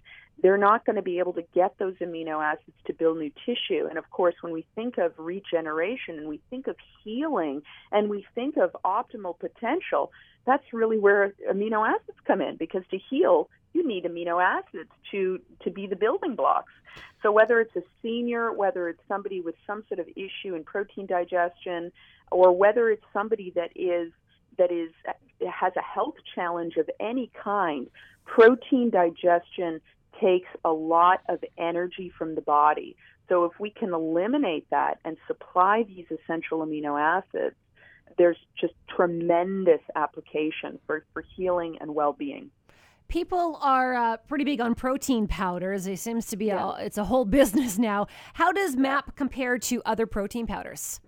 [0.42, 3.86] they're not going to be able to get those amino acids to build new tissue.
[3.88, 8.26] And of course, when we think of regeneration and we think of healing and we
[8.34, 10.10] think of optimal potential,
[10.44, 15.40] that's really where amino acids come in because to heal, you need amino acids to,
[15.62, 16.72] to be the building blocks.
[17.22, 21.06] So whether it's a senior, whether it's somebody with some sort of issue in protein
[21.06, 21.92] digestion,
[22.32, 24.12] or whether it's somebody that is
[24.58, 24.90] that is
[25.50, 27.88] has a health challenge of any kind,
[28.26, 29.80] protein digestion
[30.20, 32.96] takes a lot of energy from the body.
[33.28, 37.56] So if we can eliminate that and supply these essential amino acids,
[38.18, 42.50] there's just tremendous application for, for healing and well-being.
[43.08, 45.86] People are uh, pretty big on protein powders.
[45.86, 46.76] It seems to be yeah.
[46.76, 48.06] a, it's a whole business now.
[48.34, 51.00] How does MAP compare to other protein powders?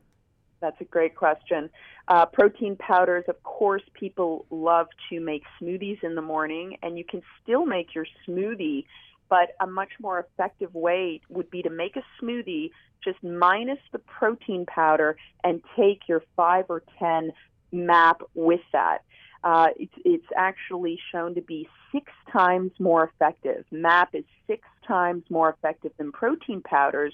[0.64, 1.68] That's a great question.
[2.08, 7.04] Uh, protein powders, of course, people love to make smoothies in the morning, and you
[7.04, 8.86] can still make your smoothie,
[9.28, 12.70] but a much more effective way would be to make a smoothie
[13.04, 17.30] just minus the protein powder and take your five or ten
[17.70, 19.00] MAP with that.
[19.42, 23.66] Uh, it's, it's actually shown to be six times more effective.
[23.70, 27.12] MAP is six times more effective than protein powders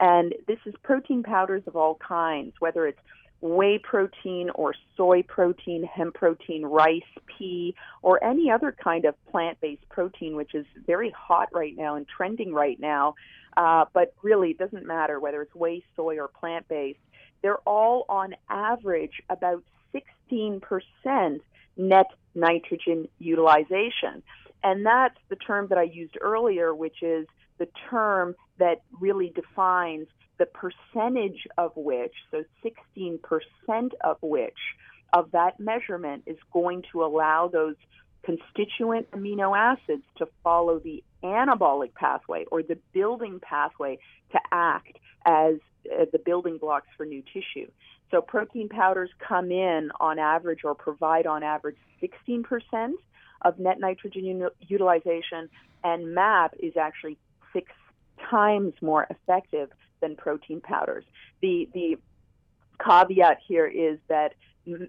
[0.00, 3.00] and this is protein powders of all kinds, whether it's
[3.40, 9.60] whey protein or soy protein, hemp protein, rice, pea, or any other kind of plant
[9.60, 13.14] based protein, which is very hot right now and trending right now.
[13.56, 16.98] Uh, but really, it doesn't matter whether it's whey, soy, or plant based.
[17.42, 19.62] They're all on average about
[19.94, 21.40] 16%
[21.76, 24.22] net nitrogen utilization.
[24.62, 27.26] And that's the term that I used earlier, which is
[27.58, 30.06] the term that really defines
[30.38, 33.18] the percentage of which, so 16%
[34.02, 34.58] of which,
[35.12, 37.74] of that measurement is going to allow those
[38.22, 43.98] constituent amino acids to follow the anabolic pathway or the building pathway
[44.32, 45.54] to act as
[45.92, 47.68] uh, the building blocks for new tissue.
[48.10, 52.92] So protein powders come in on average or provide on average 16%
[53.42, 55.48] of net nitrogen utilization,
[55.84, 57.18] and MAP is actually
[57.52, 57.72] six
[58.30, 61.04] times more effective than protein powders.
[61.40, 61.98] The the
[62.84, 64.34] caveat here is that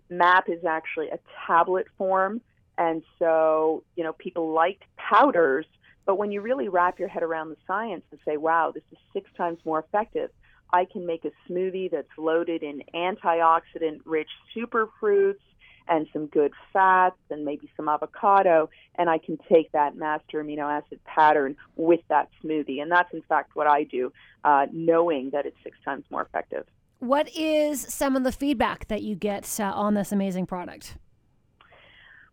[0.10, 2.42] MAP is actually a tablet form,
[2.78, 5.66] and so you know people liked powders,
[6.06, 8.98] but when you really wrap your head around the science and say, "Wow, this is
[9.14, 10.32] six times more effective,"
[10.72, 15.40] I can make a smoothie that's loaded in antioxidant-rich superfruits
[15.90, 20.70] and some good fats and maybe some avocado, and I can take that master amino
[20.72, 22.82] acid pattern with that smoothie.
[22.82, 24.12] And that's in fact what I do,
[24.44, 26.66] uh, knowing that it's six times more effective.
[27.00, 30.98] What is some of the feedback that you get uh, on this amazing product?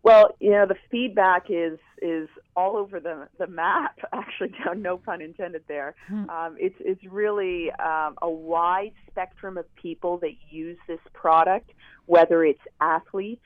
[0.02, 3.98] Well, you know, the feedback is is all over the the map.
[4.12, 5.94] Actually, no, pun intended there.
[6.08, 6.28] Hmm.
[6.30, 11.70] Um, it's it's really um, a wide spectrum of people that use this product,
[12.06, 13.44] whether it's athletes.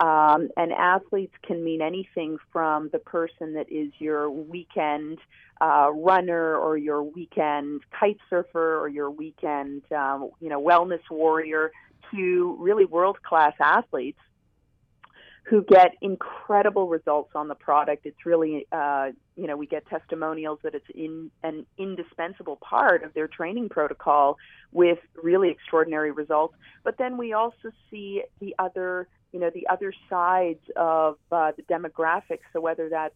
[0.00, 5.18] Um, and athletes can mean anything from the person that is your weekend
[5.60, 11.70] uh, runner or your weekend kite surfer or your weekend, um, you know, wellness warrior
[12.10, 14.18] to really world class athletes
[15.44, 18.06] who get incredible results on the product.
[18.06, 23.12] It's really, uh, you know, we get testimonials that it's in an indispensable part of
[23.12, 24.38] their training protocol
[24.72, 26.54] with really extraordinary results.
[26.82, 31.62] But then we also see the other, you know, the other sides of uh, the
[31.62, 32.44] demographics.
[32.52, 33.14] So whether that's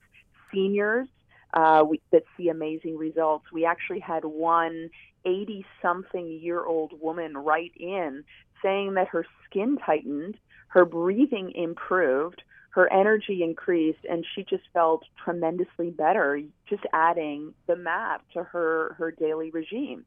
[0.52, 1.08] seniors
[1.54, 3.46] uh, we, that see amazing results.
[3.52, 4.90] We actually had one
[5.24, 8.24] 80 something year old woman write in
[8.62, 10.36] saying that her skin tightened,
[10.68, 17.76] her breathing improved, her energy increased, and she just felt tremendously better just adding the
[17.76, 20.04] MAP to her, her daily regime.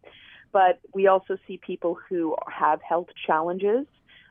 [0.52, 3.88] But we also see people who have health challenges,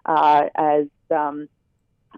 [0.07, 1.49] uh, as um,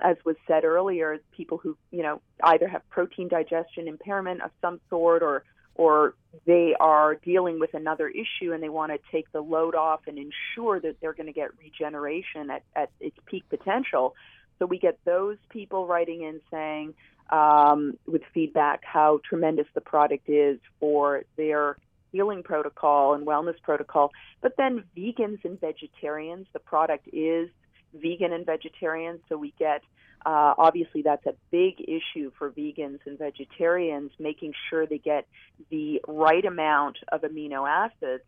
[0.01, 4.81] as was said earlier, people who you know either have protein digestion impairment of some
[4.91, 6.15] sort or or
[6.47, 10.19] they are dealing with another issue and they want to take the load off and
[10.19, 14.15] ensure that they're going to get regeneration at, at its peak potential.
[14.59, 16.95] So we get those people writing in saying,
[17.31, 21.77] um, with feedback, how tremendous the product is for their
[22.13, 24.13] healing protocol and wellness protocol.
[24.43, 27.49] But then vegans and vegetarians, the product is
[27.95, 29.83] vegan and vegetarian, so we get
[30.25, 35.27] uh, obviously, that's a big issue for vegans and vegetarians, making sure they get
[35.71, 38.25] the right amount of amino acids.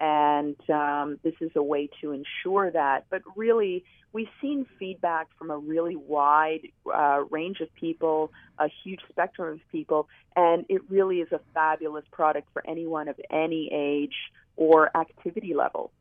[0.00, 3.06] And um, this is a way to ensure that.
[3.10, 9.00] But really, we've seen feedback from a really wide uh, range of people, a huge
[9.08, 14.14] spectrum of people, and it really is a fabulous product for anyone of any age
[14.56, 15.92] or activity level.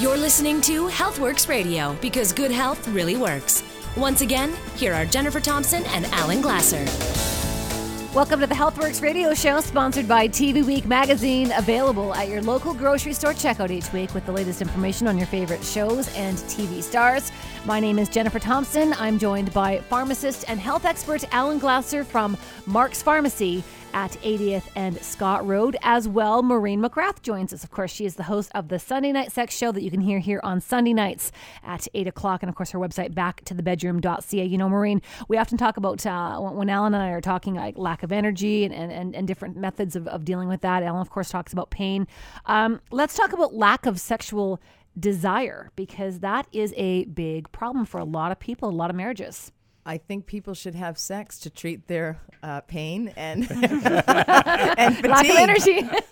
[0.00, 3.62] You're listening to Healthworx Radio because good health really works.
[3.98, 6.86] Once again, here are Jennifer Thompson and Alan Glasser.
[8.14, 12.72] Welcome to the Healthworx radio show, sponsored by TV Week magazine, available at your local
[12.72, 16.82] grocery store checkout each week with the latest information on your favorite shows and TV
[16.82, 17.30] stars.
[17.66, 18.94] My name is Jennifer Thompson.
[18.94, 25.00] I'm joined by pharmacist and health expert Alan Glasser from Mark's Pharmacy at 80th and
[25.02, 25.76] Scott Road.
[25.82, 27.64] As well, Maureen McGrath joins us.
[27.64, 30.00] Of course, she is the host of the Sunday Night Sex Show that you can
[30.00, 32.42] hear here on Sunday nights at 8 o'clock.
[32.42, 34.44] And of course, her website, back to the bedroom.ca.
[34.44, 37.76] You know, Maureen, we often talk about uh, when Alan and I are talking like
[37.78, 40.82] lack of energy and, and, and different methods of, of dealing with that.
[40.82, 42.06] Alan, of course, talks about pain.
[42.46, 44.60] Um, let's talk about lack of sexual
[44.98, 48.96] desire because that is a big problem for a lot of people, a lot of
[48.96, 49.52] marriages.
[49.86, 55.04] I think people should have sex to treat their uh, pain and and fatigue.
[55.10, 55.80] Lack of energy.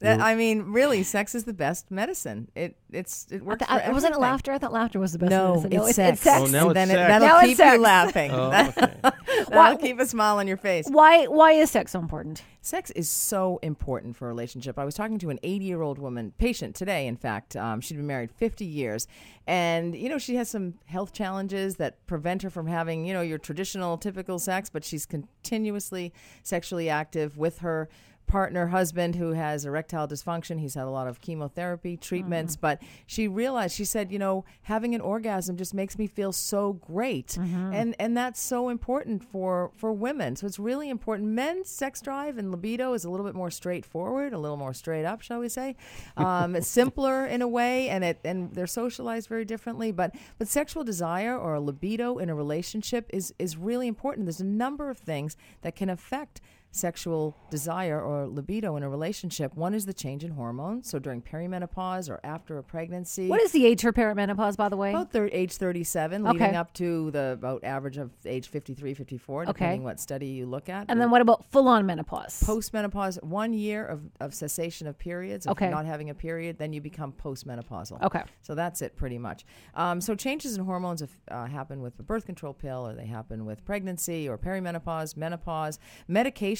[0.00, 2.48] that, I mean, really, sex is the best medicine.
[2.54, 3.64] It it's it works.
[3.68, 4.52] I, for wasn't it laughter?
[4.52, 5.72] I thought laughter was the best No, medicine.
[5.72, 6.12] it's it's, sex.
[6.12, 6.40] it's sex.
[6.42, 7.08] Oh, now And then it's it, sex.
[7.08, 7.74] that'll Now it's keep sex.
[7.74, 8.30] you laughing.
[8.32, 8.72] Oh,
[9.04, 9.16] okay.
[9.48, 10.86] That'll Why- keep a smile on your face.
[10.88, 12.42] Why why is sex so important?
[12.62, 14.78] Sex is so important for a relationship.
[14.78, 17.56] I was talking to an 80 year old woman, patient today, in fact.
[17.56, 19.06] Um, she'd been married 50 years.
[19.46, 23.22] And, you know, she has some health challenges that prevent her from having, you know,
[23.22, 27.88] your traditional, typical sex, but she's continuously sexually active with her
[28.30, 30.60] partner husband who has erectile dysfunction.
[30.60, 34.94] He's had a lot of chemotherapy treatments but she realized she said you know having
[34.94, 37.36] an orgasm just makes me feel so great.
[37.74, 40.36] And and that's so important for for women.
[40.36, 41.28] So it's really important.
[41.28, 45.04] Men's sex drive and libido is a little bit more straightforward a little more straight
[45.04, 45.74] up shall we say.
[46.16, 50.84] Um, simpler in a way and it and they're socialized very differently but but sexual
[50.84, 54.26] desire or a libido in a relationship is is really important.
[54.26, 56.40] There's a number of things that can affect
[56.72, 59.54] sexual desire or libido in a relationship.
[59.56, 60.88] One is the change in hormones.
[60.88, 63.28] So during perimenopause or after a pregnancy.
[63.28, 64.90] What is the age for perimenopause, by the way?
[64.90, 66.38] about thir- age 37 Okay.
[66.38, 69.52] leading up to the about average of age 53 54 Okay.
[69.52, 72.42] depending what study you look at and then what about full on menopause?
[72.42, 75.70] postmenopause one year of, of cessation of periods if Okay.
[75.70, 78.22] not having a period then you become postmenopausal Okay.
[78.42, 82.02] so that's it pretty much um, so changes in hormones if, uh, happen with the
[82.02, 85.78] birth control pill or they happen with pregnancy or perimenopause menopause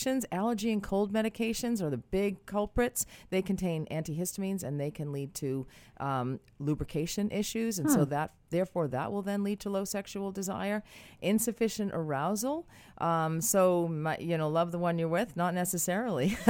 [0.01, 3.07] medications allergy and cold medications are the big culprits.
[3.31, 5.67] They contain antihistamines and they can lead to
[5.99, 7.79] um, lubrication issues.
[7.79, 10.83] And so that therefore that will then lead to low sexual desire
[11.21, 12.67] insufficient arousal.
[12.99, 16.37] Um, so my, you know love the one you're with not necessarily.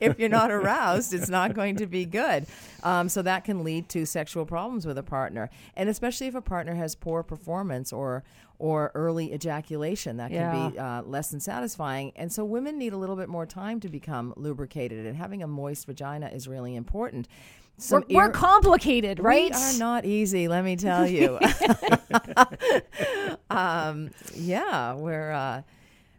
[0.00, 2.46] If you're not aroused it's not going to be good.
[2.82, 5.50] Um, so that can lead to sexual problems with a partner.
[5.76, 8.24] And especially if a partner has poor performance or
[8.58, 10.68] or early ejaculation that can Yeah.
[10.70, 12.12] be uh, less than satisfying.
[12.16, 15.46] And so women need a little bit more time to become lubricated, and having a
[15.46, 17.28] moist vagina is really important.
[17.90, 19.50] We're, we're complicated, right?
[19.50, 21.40] we are not easy, let me tell you.
[23.50, 25.62] um, yeah, we're uh,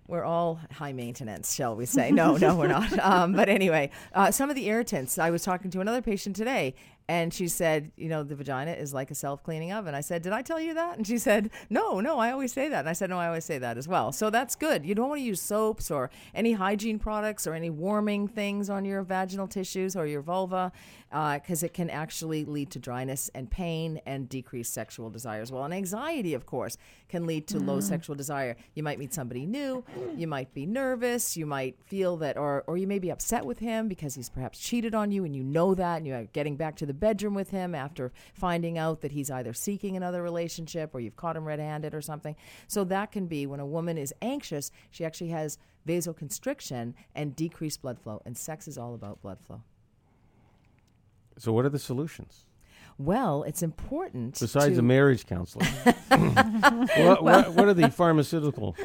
[0.07, 2.11] we're all high maintenance, shall we say?
[2.11, 2.91] No, no, we're not.
[3.05, 5.17] Um, but anyway, uh, some of the irritants.
[5.17, 6.75] I was talking to another patient today,
[7.07, 9.93] and she said, you know, the vagina is like a self cleaning oven.
[9.93, 10.97] I said, did I tell you that?
[10.97, 12.79] And she said, no, no, I always say that.
[12.79, 14.11] And I said, no, I always say that as well.
[14.11, 14.83] So that's good.
[14.85, 18.85] You don't want to use soaps or any hygiene products or any warming things on
[18.85, 20.71] your vaginal tissues or your vulva
[21.15, 25.49] Uh, because it can actually lead to dryness and pain and decreased sexual desire as
[25.49, 25.63] well.
[25.63, 26.75] And anxiety, of course,
[27.07, 27.83] can lead to low mm.
[27.83, 28.57] sexual desire.
[28.73, 29.85] You might meet somebody new,
[30.17, 33.59] you might be nervous, you might feel that, or, or you may be upset with
[33.59, 36.75] him because he's perhaps cheated on you and you know that, and you're getting back
[36.75, 40.99] to the bedroom with him after finding out that he's either seeking another relationship or
[40.99, 42.35] you've caught him red handed or something.
[42.67, 47.81] So that can be when a woman is anxious, she actually has vasoconstriction and decreased
[47.81, 49.61] blood flow, and sex is all about blood flow.
[51.37, 52.45] So, what are the solutions
[52.97, 55.65] Well, it's important besides a marriage counselor?
[56.09, 58.75] what, what, what are the pharmaceutical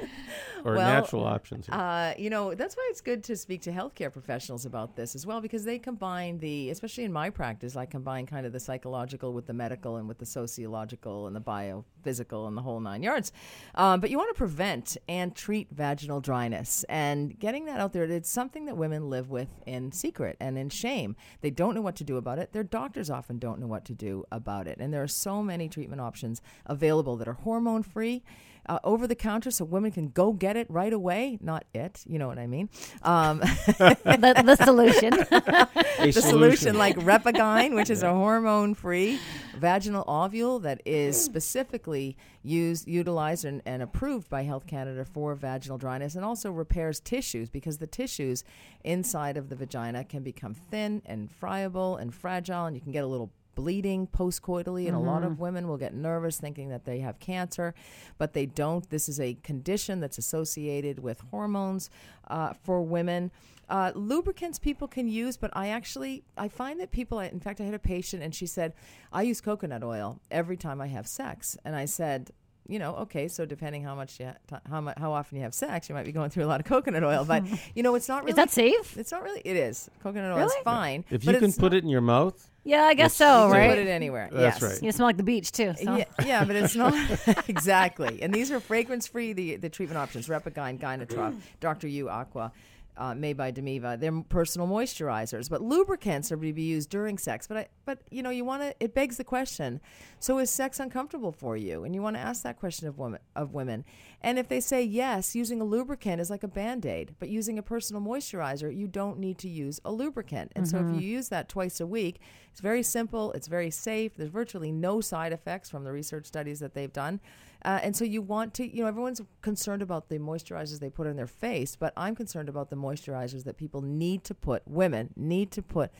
[0.64, 1.68] or Well, natural options?
[1.68, 5.26] Uh, you know, that's why it's good to speak to healthcare professionals about this as
[5.26, 9.32] well, because they combine the, especially in my practice, I combine kind of the psychological
[9.32, 13.32] with the medical and with the sociological and the biophysical and the whole nine yards.
[13.74, 16.84] Um, but you want to prevent and treat vaginal dryness.
[16.88, 20.68] And getting that out there, it's something that women live with in secret and in
[20.68, 21.16] shame.
[21.40, 22.52] They don't know what to do about it.
[22.52, 24.78] Their doctors often don't know what to do about it.
[24.80, 28.22] And there are so many treatment options available that are hormone free
[28.70, 31.38] uh, over the counter so women can go get it right away.
[31.42, 32.70] Not it, you know what I mean.
[33.02, 35.10] Um, the, the solution.
[35.10, 39.18] the solution like Repagyn, which is a hormone free
[39.58, 45.76] vaginal ovule that is specifically used, utilized, and, and approved by Health Canada for vaginal
[45.76, 48.44] dryness and also repairs tissues because the tissues
[48.84, 53.02] inside of the vagina can become thin and friable and fragile, and you can get
[53.02, 57.00] a little bleeding postcoitally and a lot of women will get nervous thinking that they
[57.00, 57.74] have cancer
[58.16, 58.88] but they don't.
[58.88, 61.90] This is a condition that's associated with hormones
[62.28, 63.30] uh, for women.
[63.68, 67.64] Uh, lubricants people can use but i actually i find that people in fact i
[67.64, 68.72] had a patient and she said
[69.12, 71.56] i use coconut oil every time i have sex.
[71.64, 72.30] And i said
[72.70, 75.54] you know, okay, so depending how much you ha- how mu- how often you have
[75.54, 77.24] sex, you might be going through a lot of coconut oil.
[77.24, 77.42] But
[77.74, 78.96] you know, it's not really Is that safe?
[78.96, 79.42] It's not really.
[79.44, 80.64] It is coconut oil is Really?
[80.64, 81.04] fine.
[81.10, 83.16] if but you can it's put not- it in your mouth, Yeah, I guess It's-
[83.18, 83.70] so, you you can right?
[83.70, 84.28] put it anywhere.
[84.32, 84.72] That's yes.
[84.72, 84.82] right.
[84.82, 85.74] You smell like the beach too.
[85.82, 85.96] So.
[85.96, 86.94] Yeah, yeah, but it's not
[87.48, 88.22] exactly.
[88.22, 89.32] And these are fragrance free.
[89.32, 91.88] The the treatment options: Repagyn, Gynatrof, Dr.
[91.88, 92.52] U Aqua.
[92.96, 97.46] Uh, made by Demiva, they're personal moisturizers, but lubricants are to be used during sex.
[97.46, 98.74] But I, but you know, you want to.
[98.78, 99.80] It begs the question:
[100.18, 101.84] So is sex uncomfortable for you?
[101.84, 103.20] And you want to ask that question of women.
[103.34, 103.84] Of women,
[104.22, 107.58] and if they say yes, using a lubricant is like a band aid, but using
[107.58, 110.52] a personal moisturizer, you don't need to use a lubricant.
[110.54, 112.20] And so if you use that twice a week,
[112.50, 116.60] it's very simple, it's very safe, there's virtually no side effects from the research studies
[116.60, 117.20] that they've done.
[117.64, 121.06] Uh, and so you want to, you know, everyone's concerned about the moisturizers they put
[121.06, 125.10] on their face, but I'm concerned about the moisturizers that people need to put, women
[125.16, 125.90] need to put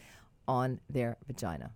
[0.48, 1.70] on their vagina.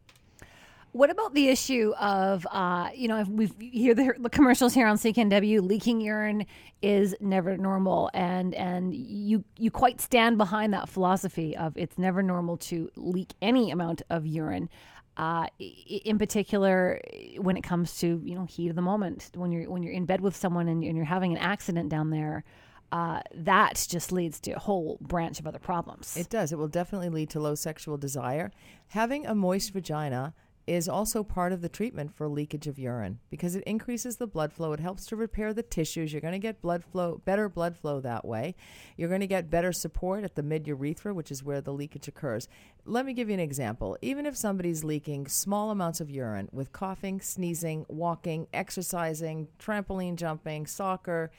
[0.94, 4.86] What about the issue of, uh, you know, if we hear the, the commercials here
[4.86, 6.46] on CKNW, leaking urine
[6.82, 12.22] is never normal, and and you you quite stand behind that philosophy of it's never
[12.22, 14.68] normal to leak any amount of urine.
[15.16, 17.00] Uh, in particular,
[17.38, 20.06] when it comes to you know heat of the moment, when you're when you're in
[20.06, 22.44] bed with someone and, and you're having an accident down there,
[22.90, 26.16] uh, that just leads to a whole branch of other problems.
[26.16, 26.52] It does.
[26.52, 28.50] It will definitely lead to low sexual desire.
[28.88, 30.34] Having a moist vagina
[30.66, 34.52] is also part of the treatment for leakage of urine because it increases the blood
[34.52, 34.72] flow.
[34.72, 36.12] It helps to repair the tissues.
[36.12, 38.54] You're going to get blood flow, better blood flow that way.
[38.96, 42.08] You're going to get better support at the mid urethra, which is where the leakage
[42.08, 42.48] occurs.
[42.84, 43.98] Let me give you an example.
[44.00, 50.66] Even if somebody's leaking small amounts of urine with coughing, sneezing, walking, exercising, trampoline jumping,
[50.66, 51.30] soccer,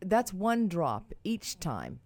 [0.00, 2.00] that's one drop each time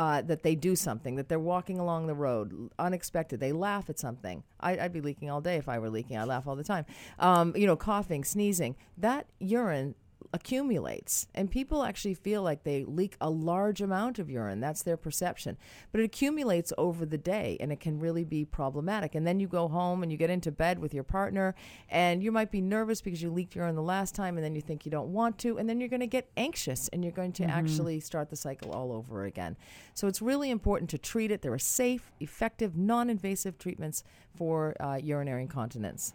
[0.00, 3.38] uh, that they do something, that they're walking along the road, unexpected.
[3.38, 4.42] They laugh at something.
[4.58, 6.16] I, I'd be leaking all day if I were leaking.
[6.16, 6.86] I laugh all the time.
[7.18, 8.76] Um, you know, coughing, sneezing.
[8.96, 9.94] That urine
[10.32, 14.60] accumulates, and people actually feel like they leak a large amount of urine.
[14.60, 15.56] That's their perception,
[15.90, 19.14] but it accumulates over the day, and it can really be problematic.
[19.14, 21.54] And then you go home and you get into bed with your partner,
[21.88, 24.60] and you might be nervous because you leaked urine the last time, and then you
[24.60, 27.32] think you don't want to, and then you're going to get anxious, and you're going
[27.32, 29.56] to actually start the cycle all over again.
[29.94, 31.42] So it's really important to treat it.
[31.42, 34.04] There are safe, effective, non-invasive treatments
[34.36, 36.14] for uh, urinary incontinence.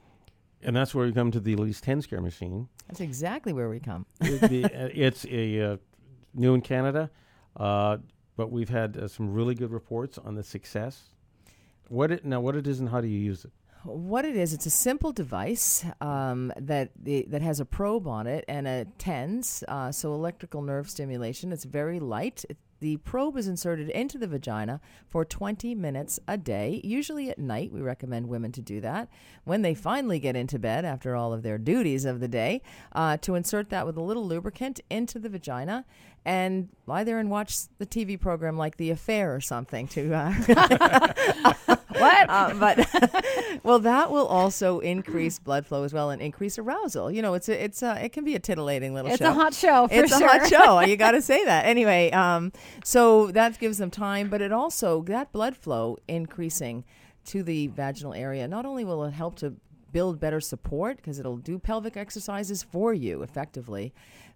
[0.63, 2.67] And that's where we come to the Elise Tens Care machine.
[2.87, 4.05] That's exactly where we come.
[4.21, 5.77] It- the- uh, it's a uh,
[6.33, 7.09] new in Canada,
[7.57, 7.97] uh,
[8.35, 11.09] but we've had uh, some really good reports on the success.
[11.89, 12.41] What it now?
[12.41, 13.51] What it is and how do you use it?
[13.83, 18.25] What it is, it's a simple device um, that the, that has a probe on
[18.25, 21.51] it and a TENS, uh, so electrical nerve stimulation.
[21.51, 22.43] It's very light.
[22.49, 24.79] It, the probe is inserted into the vagina
[25.09, 27.71] for 20 minutes a day, usually at night.
[27.71, 29.09] We recommend women to do that
[29.43, 32.61] when they finally get into bed after all of their duties of the day,
[32.91, 35.83] uh, to insert that with a little lubricant into the vagina
[36.25, 40.13] and lie there and watch the TV program like The Affair or something to.
[40.13, 40.33] Uh,
[41.87, 42.29] what?
[42.29, 47.11] Uh, but well, that will also increase blood flow as well and increase arousal.
[47.11, 49.27] You know, it's a, it's a, it can be a titillating little It's show.
[49.27, 50.27] It's a hot show, for it's sure.
[50.27, 50.79] a hot show.
[50.81, 52.09] You got to say that anyway.
[52.09, 52.51] Um,
[52.83, 56.83] so that gives them time, but it also that blood flow increasing
[57.25, 58.47] to the vaginal area.
[58.47, 59.55] Not only will it help to
[59.91, 63.93] build better support because it'll do pelvic exercises for you effectively.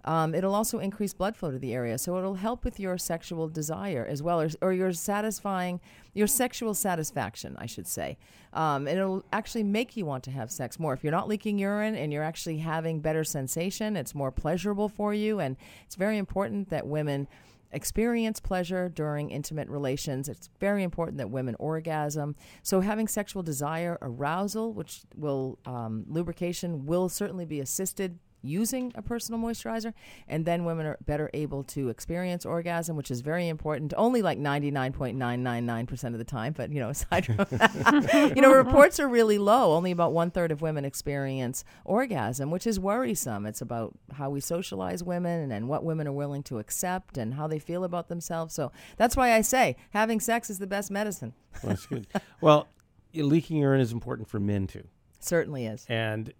[0.10, 3.48] Um, it'll also increase blood flow to the area, so it'll help with your sexual
[3.48, 5.80] desire as well, or, or your satisfying
[6.16, 8.18] your sexual satisfaction, I should say.
[8.52, 10.94] Um, it'll actually make you want to have sex more.
[10.94, 15.14] If you're not leaking urine and you're actually having better sensation, it's more pleasurable for
[15.14, 15.56] you, and
[15.86, 17.28] it's very important that women
[17.72, 20.28] experience pleasure during intimate relations.
[20.28, 22.36] It's very important that women orgasm.
[22.64, 29.02] So, having sexual desire, arousal, which will um, lubrication, will certainly be assisted using a
[29.02, 29.94] personal moisturizer
[30.28, 34.38] and then women are better able to experience orgasm which is very important only like
[34.38, 39.38] 99.999% of the time but you know aside from that you know reports are really
[39.38, 39.74] low.
[39.74, 43.46] Only about one third of women experience orgasm which is worrisome.
[43.46, 47.34] It's about how we socialize women and, and what women are willing to accept and
[47.34, 48.54] how they feel about themselves.
[48.54, 51.34] So that's why i say having sex is the best medicine.
[51.64, 52.08] Well, that's good.
[52.42, 52.68] well,
[53.14, 54.84] leaking urine is important for men too,
[55.20, 55.86] certainly is.
[55.90, 56.34] And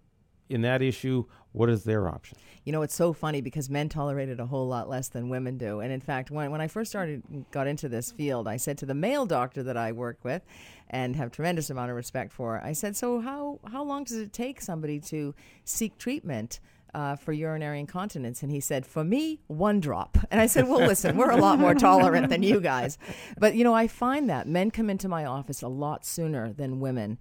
[0.50, 2.36] in that issue, what is their option?
[2.64, 5.56] You know, it's so funny because men tolerate it a whole lot less than women
[5.56, 5.80] do.
[5.80, 8.86] And in fact, when, when I first started, got into this field, I said to
[8.86, 10.42] the male doctor that I work with
[10.90, 14.32] and have tremendous amount of respect for, I said, so how, how long does it
[14.32, 15.34] take somebody to
[15.64, 16.60] seek treatment?
[16.92, 20.80] Uh, for urinary incontinence, and he said, "For me, one drop." And I said, "Well,
[20.80, 22.98] listen, we're a lot more tolerant than you guys,
[23.38, 26.80] but you know, I find that men come into my office a lot sooner than
[26.80, 27.16] women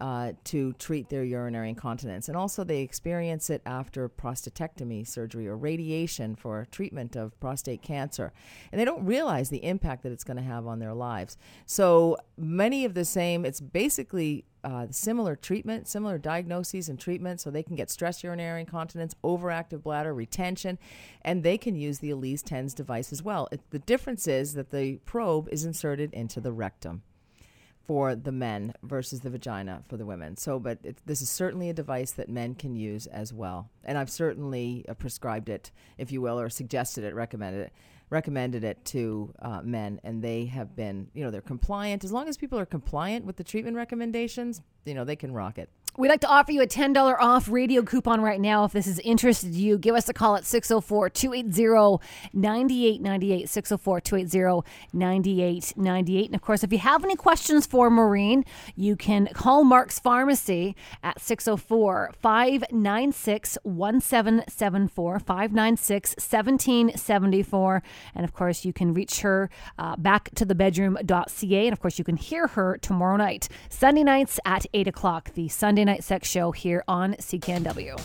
[0.00, 2.28] uh, to treat their urinary incontinence.
[2.28, 8.32] And also, they experience it after prostatectomy surgery or radiation for treatment of prostate cancer.
[8.72, 11.36] And they don't realize the impact that it's going to have on their lives.
[11.66, 17.50] So, many of the same, it's basically uh, similar treatment, similar diagnoses and treatment, so
[17.50, 20.78] they can get stress urinary incontinence, overactive bladder, retention,
[21.22, 23.46] and they can use the Elise TENS device as well.
[23.52, 27.02] It, the difference is that the probe is inserted into the rectum
[27.86, 30.36] for the men versus the vagina for the women.
[30.36, 33.68] So, but it, this is certainly a device that men can use as well.
[33.84, 37.72] And I've certainly uh, prescribed it, if you will, or suggested it, recommended it,
[38.10, 42.04] recommended it to uh, men, and they have been, you know, they're compliant.
[42.04, 45.58] As long as people are compliant with the treatment recommendations, you know, they can rock
[45.58, 45.68] it.
[45.96, 48.64] We'd like to offer you a $10 off radio coupon right now.
[48.64, 53.48] If this is interested you, give us a call at 604 280 9898.
[53.48, 56.26] 604 280 9898.
[56.26, 60.74] And of course, if you have any questions for Maureen, you can call Mark's Pharmacy
[61.04, 67.82] at 604 596 1774, 596 1774.
[68.16, 71.66] And of course, you can reach her uh, back to the bedroom.ca.
[71.66, 75.46] And of course, you can hear her tomorrow night, Sunday nights at 8 o'clock, the
[75.46, 78.00] Sunday Night Sex Show here on CKNW.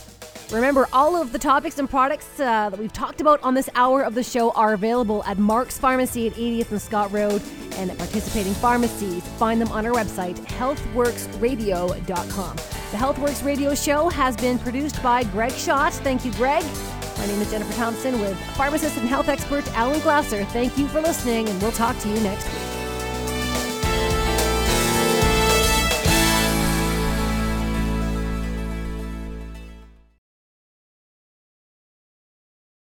[0.52, 4.02] Remember, all of the topics and products uh, that we've talked about on this hour
[4.02, 7.42] of the show are available at Mark's Pharmacy at 80th and Scott Road
[7.76, 9.22] and at participating pharmacies.
[9.38, 12.56] Find them on our website, healthworxradio.com.
[12.56, 15.92] The Healthworx Radio Show has been produced by Greg Schott.
[15.92, 16.64] Thank you, Greg.
[17.16, 20.44] My name is Jennifer Thompson with pharmacist and health expert Alan Glasser.
[20.46, 22.79] Thank you for listening, and we'll talk to you next week.